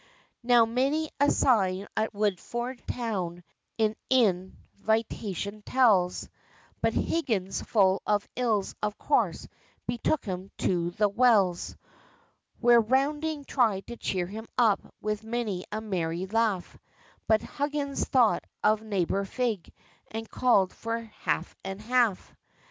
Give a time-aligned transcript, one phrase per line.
[0.41, 3.43] Now many a sign at Woodford town
[3.77, 6.27] Its Inn vitation tells:
[6.81, 9.47] But Huggins, full of ills, of course,
[9.85, 11.75] Betook him to the Wells,
[12.59, 16.79] Where Rounding tried to cheer him up With many a merry laugh,
[17.27, 19.71] But Huggins thought of neighbor Fig,
[20.09, 22.33] And called for half and half.